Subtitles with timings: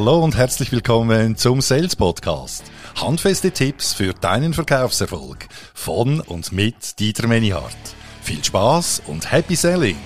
[0.00, 2.62] Hallo und herzlich willkommen zum Sales Podcast.
[3.02, 7.74] Handfeste Tipps für deinen Verkaufserfolg von und mit Dieter Menihardt.
[8.22, 9.96] Viel Spaß und Happy Selling!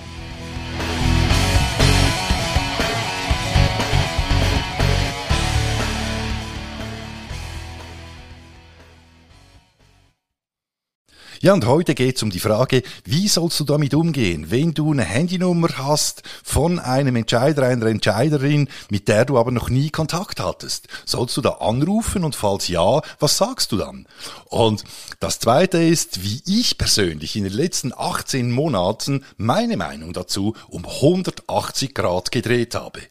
[11.43, 14.93] Ja, und heute geht es um die Frage, wie sollst du damit umgehen, wenn du
[14.93, 20.39] eine Handynummer hast von einem Entscheider, einer Entscheiderin, mit der du aber noch nie Kontakt
[20.39, 20.87] hattest.
[21.03, 24.07] Sollst du da anrufen und falls ja, was sagst du dann?
[24.45, 24.85] Und
[25.19, 30.85] das Zweite ist, wie ich persönlich in den letzten 18 Monaten meine Meinung dazu um
[30.85, 33.01] 180 Grad gedreht habe.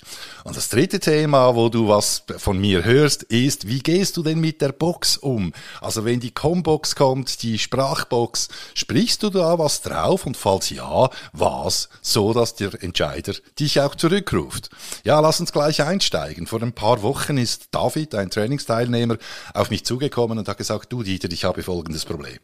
[0.45, 4.41] Und das dritte Thema, wo du was von mir hörst, ist, wie gehst du denn
[4.41, 5.53] mit der Box um?
[5.83, 8.49] Also wenn die Combox kommt, die Sprachbox, Mailbox.
[8.75, 13.95] Sprichst du da was drauf und falls ja, was, so dass der Entscheider dich auch
[13.95, 14.71] zurückruft?
[15.05, 16.47] Ja, lass uns gleich einsteigen.
[16.47, 19.17] Vor ein paar Wochen ist David, ein Trainingsteilnehmer,
[19.55, 22.39] auf mich zugekommen und hat gesagt, du Dieter, ich habe folgendes Problem.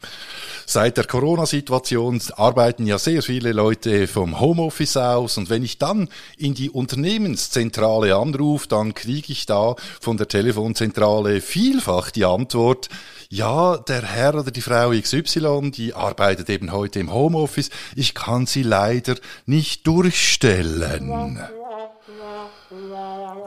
[0.67, 6.09] Seit der Corona-Situation arbeiten ja sehr viele Leute vom Homeoffice aus und wenn ich dann
[6.37, 12.89] in die Unternehmenszentrale anrufe, dann kriege ich da von der Telefonzentrale vielfach die Antwort,
[13.31, 18.47] ja, der Herr oder die Frau XY, die arbeitet eben heute im Homeoffice, ich kann
[18.47, 19.17] sie leider
[19.47, 21.39] nicht durchstellen.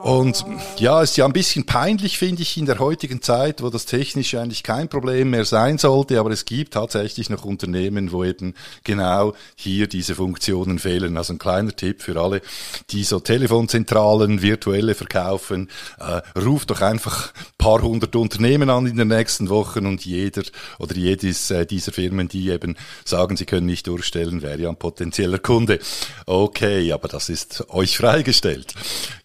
[0.03, 0.43] Und
[0.77, 4.33] ja, ist ja ein bisschen peinlich, finde ich, in der heutigen Zeit, wo das technisch
[4.33, 9.35] eigentlich kein Problem mehr sein sollte, aber es gibt tatsächlich noch Unternehmen, wo eben genau
[9.55, 11.17] hier diese Funktionen fehlen.
[11.17, 12.41] Also ein kleiner Tipp für alle,
[12.89, 19.09] die so Telefonzentralen, virtuelle verkaufen, äh, ruft doch einfach paar hundert Unternehmen an in den
[19.09, 20.41] nächsten Wochen und jeder
[20.79, 24.77] oder jedes äh, dieser Firmen, die eben sagen, sie können nicht durchstellen, wäre ja ein
[24.77, 25.79] potenzieller Kunde.
[26.25, 28.73] Okay, aber das ist euch freigestellt.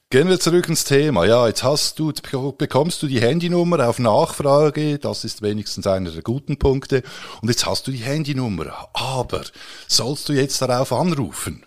[0.08, 1.24] Gehen wir zurück ins Thema.
[1.26, 2.12] Ja, jetzt hast du,
[2.56, 5.00] bekommst du die Handynummer auf Nachfrage.
[5.00, 7.02] Das ist wenigstens einer der guten Punkte.
[7.42, 8.88] Und jetzt hast du die Handynummer.
[8.92, 9.42] Aber
[9.88, 11.66] sollst du jetzt darauf anrufen?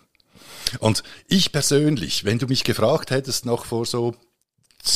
[0.79, 4.15] Und ich persönlich, wenn du mich gefragt hättest noch vor so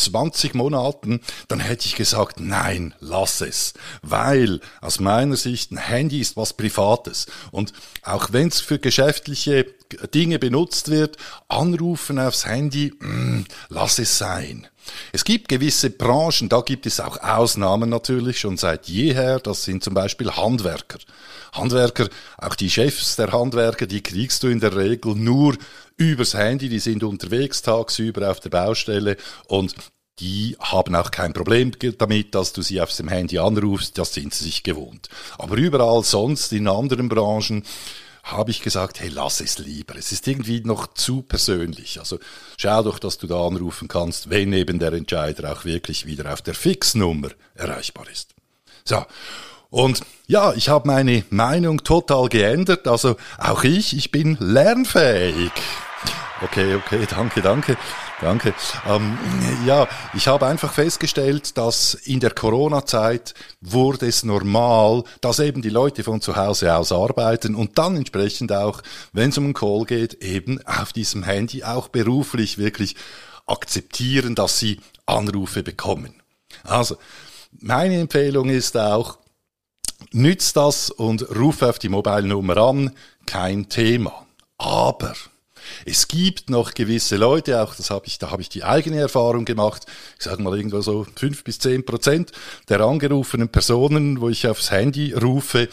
[0.02, 3.74] 20 Monaten, dann hätte ich gesagt, nein, lass es.
[4.02, 7.28] Weil aus meiner Sicht ein Handy ist was Privates.
[7.52, 7.74] Und
[8.04, 9.66] auch wenn es für geschäftliche
[10.14, 11.18] Dinge benutzt wird,
[11.48, 14.68] anrufen aufs Handy, mh, mm, lass es sein.
[15.12, 19.84] Es gibt gewisse Branchen, da gibt es auch Ausnahmen natürlich schon seit jeher, das sind
[19.84, 21.00] zum Beispiel Handwerker.
[21.54, 25.56] Handwerker, auch die Chefs der Handwerker, die kriegst du in der Regel nur
[25.98, 29.18] übers Handy, die sind unterwegs tagsüber auf der Baustelle
[29.48, 29.76] und
[30.20, 34.34] die haben auch kein Problem damit, dass du sie auf dem Handy anrufst, das sind
[34.34, 35.10] sie sich gewohnt.
[35.40, 37.64] Aber überall sonst in anderen Branchen
[38.24, 39.96] habe ich gesagt, hey, lass es lieber.
[39.98, 42.00] Es ist irgendwie noch zu persönlich.
[42.00, 42.20] Also
[42.58, 46.42] schau doch, dass du da anrufen kannst, wenn eben der Entscheider auch wirklich wieder auf
[46.42, 48.34] der Fixnummer erreichbar ist.
[48.86, 49.06] So.
[49.70, 52.88] Und ja, ich habe meine Meinung total geändert.
[52.88, 55.52] Also auch ich, ich bin lernfähig.
[56.42, 57.78] Okay, okay, danke, danke,
[58.24, 58.54] danke.
[58.88, 59.18] Ähm,
[59.66, 65.70] ja, ich habe einfach festgestellt, dass in der Corona-Zeit wurde es normal, dass eben die
[65.70, 69.86] Leute von zu Hause aus arbeiten und dann entsprechend auch, wenn es um einen Call
[69.86, 72.96] geht, eben auf diesem Handy auch beruflich wirklich
[73.46, 76.22] akzeptieren, dass sie Anrufe bekommen.
[76.64, 76.98] Also,
[77.60, 79.18] meine Empfehlung ist auch,
[80.12, 82.92] nützt das und ruf auf die Mobile-Nummer an,
[83.26, 84.26] kein Thema.
[84.58, 85.14] Aber
[85.86, 89.46] es gibt noch gewisse Leute, auch das habe ich, da habe ich die eigene Erfahrung
[89.46, 89.86] gemacht,
[90.18, 92.32] ich sage mal irgendwo so fünf bis zehn Prozent
[92.70, 95.70] der angerufenen Personen, wo ich aufs Handy rufe,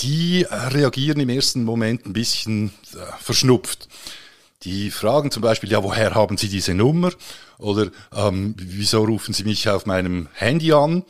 [0.00, 3.88] die reagieren im ersten Moment ein bisschen äh, verschnupft.
[4.62, 7.12] Die fragen zum Beispiel, ja, woher haben Sie diese Nummer?
[7.58, 11.04] Oder ähm, wieso rufen Sie mich auf meinem Handy an?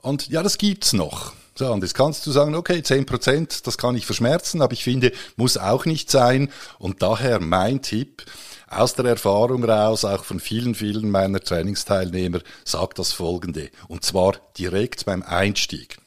[0.00, 1.32] Und ja, das gibt's noch.
[1.70, 5.12] Und jetzt kannst du sagen, okay, zehn Prozent, das kann ich verschmerzen, aber ich finde,
[5.36, 6.50] muss auch nicht sein.
[6.78, 8.24] Und daher mein Tipp,
[8.68, 13.70] aus der Erfahrung raus, auch von vielen, vielen meiner Trainingsteilnehmer, sagt das folgende.
[13.88, 16.01] Und zwar direkt beim Einstieg.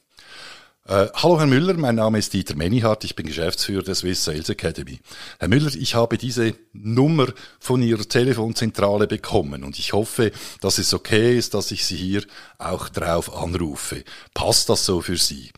[0.88, 4.48] Äh, hallo Herr Müller, mein Name ist Dieter Menihardt, ich bin Geschäftsführer der Swiss Sales
[4.48, 5.00] Academy.
[5.40, 7.26] Herr Müller, ich habe diese Nummer
[7.58, 10.30] von Ihrer Telefonzentrale bekommen und ich hoffe,
[10.60, 12.22] dass es okay ist, dass ich Sie hier
[12.58, 14.04] auch drauf anrufe.
[14.32, 15.50] Passt das so für Sie?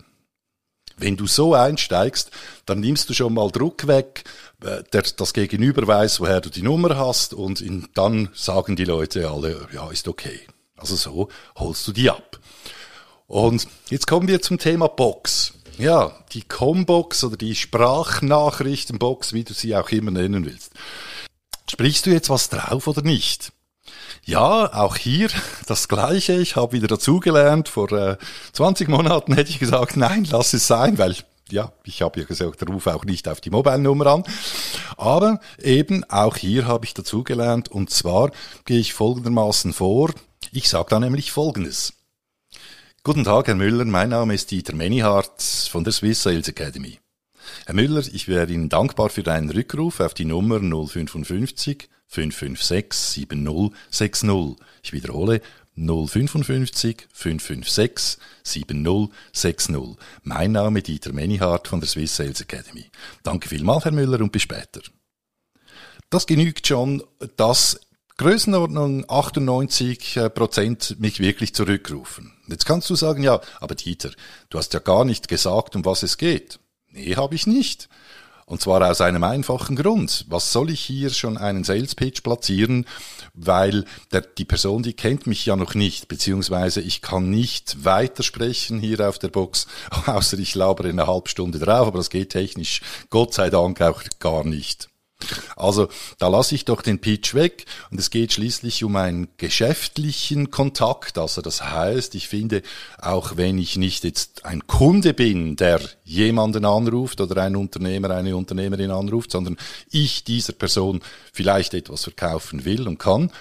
[0.97, 2.31] Wenn du so einsteigst,
[2.65, 4.25] dann nimmst du schon mal Druck weg,
[4.65, 8.87] äh, der, das Gegenüber weiß, woher du die Nummer hast und in, dann sagen die
[8.87, 10.41] Leute alle, ja, ist okay.
[10.75, 12.39] Also so holst du die ab.
[13.29, 15.53] Und jetzt kommen wir zum Thema Box.
[15.77, 20.73] Ja, die Combox oder die Sprachnachrichtenbox, wie du sie auch immer nennen willst.
[21.71, 23.53] Sprichst du jetzt was drauf oder nicht?
[24.25, 25.29] Ja, auch hier
[25.67, 26.41] das Gleiche.
[26.41, 27.69] Ich habe wieder dazugelernt.
[27.69, 28.17] Vor äh,
[28.55, 31.15] 20 Monaten hätte ich gesagt, nein, lass es sein, weil
[31.51, 34.25] ja, ich habe ja gesagt, ruf auch nicht auf die Mobilnummer an.
[34.97, 38.31] Aber eben auch hier habe ich dazugelernt und zwar
[38.65, 40.13] gehe ich folgendermaßen vor.
[40.51, 41.98] Ich sage da nämlich Folgendes.
[43.05, 43.85] Guten Tag, Herr Müller.
[43.85, 46.99] Mein Name ist Dieter Menihardt von der Swiss Sales Academy.
[47.65, 54.57] Herr Müller, ich wäre Ihnen dankbar für deinen Rückruf auf die Nummer 055 556 7060.
[54.83, 55.41] Ich wiederhole
[55.77, 59.77] 055 556 7060.
[60.25, 62.91] Mein Name Dieter Menihardt von der Swiss Sales Academy.
[63.23, 64.83] Danke vielmals, Herr Müller, und bis später.
[66.11, 67.05] Das genügt schon,
[67.37, 67.81] dass
[68.19, 72.33] Größenordnung 98 äh, Prozent mich wirklich zurückrufen.
[72.49, 74.11] Jetzt kannst du sagen, ja, aber Dieter,
[74.51, 76.59] du hast ja gar nicht gesagt, um was es geht.
[76.91, 77.89] Nee, habe ich nicht.
[78.45, 80.25] Und zwar aus einem einfachen Grund.
[80.29, 82.87] Was soll ich hier schon einen Sales Pitch platzieren?
[83.35, 88.81] Weil der, die Person, die kennt mich ja noch nicht, beziehungsweise ich kann nicht weitersprechen
[88.81, 89.69] hier auf der Box,
[90.07, 92.81] außer ich labere eine halbe Stunde drauf, aber das geht technisch
[93.11, 94.89] Gott sei Dank auch gar nicht.
[95.57, 95.89] Also
[96.19, 101.19] da lasse ich doch den Pitch weg und es geht schließlich um einen geschäftlichen Kontakt.
[101.19, 102.63] Also das heißt, ich finde,
[103.01, 108.37] auch wenn ich nicht jetzt ein Kunde bin, der jemanden anruft oder ein Unternehmer, eine
[108.37, 109.57] Unternehmerin anruft, sondern
[109.91, 111.01] ich dieser Person
[111.33, 113.33] vielleicht etwas verkaufen will und kann,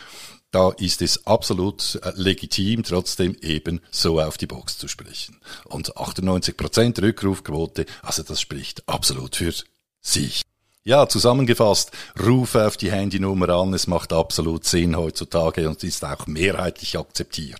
[0.51, 5.39] da ist es absolut äh, legitim, trotzdem eben so auf die Box zu sprechen.
[5.65, 9.53] Und 98% Rückrufquote, also das spricht absolut für
[10.01, 10.46] sich.
[10.87, 16.27] Ja, zusammengefasst, rufe auf die Handynummer an, es macht absolut Sinn heutzutage und ist auch
[16.27, 17.59] mehrheitlich akzeptiert.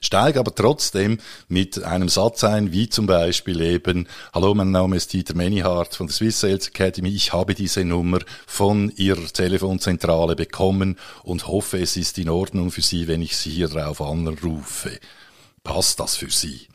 [0.00, 5.12] Steig aber trotzdem mit einem Satz ein, wie zum Beispiel eben, Hallo, mein Name ist
[5.12, 8.18] Dieter Menihardt von der Swiss Sales Academy, ich habe diese Nummer
[8.48, 13.50] von Ihrer Telefonzentrale bekommen und hoffe, es ist in Ordnung für Sie, wenn ich Sie
[13.50, 14.98] hier drauf anrufe.
[15.62, 16.66] Passt das für Sie?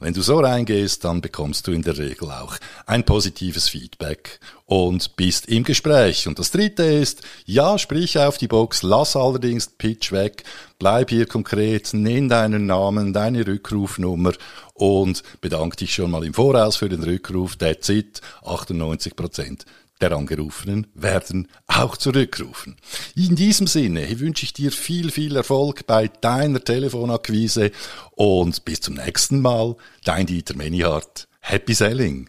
[0.00, 2.56] Wenn du so reingehst, dann bekommst du in der Regel auch
[2.86, 6.28] ein positives Feedback und bist im Gespräch.
[6.28, 10.44] Und das dritte ist, ja, sprich auf die Box, lass allerdings Pitch weg,
[10.78, 14.34] bleib hier konkret, nenn deinen Namen, deine Rückrufnummer
[14.74, 17.56] und bedank dich schon mal im Voraus für den Rückruf.
[17.56, 19.64] That's it, 98 Prozent
[20.00, 22.76] der Angerufenen werden auch zurückrufen.
[23.14, 27.70] In diesem Sinne wünsche ich dir viel, viel Erfolg bei deiner Telefonakquise
[28.12, 29.76] und bis zum nächsten Mal.
[30.04, 31.28] Dein Dieter Menihardt.
[31.40, 32.28] Happy Selling!